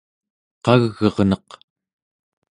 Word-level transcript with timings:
qag'erneq 0.63 1.49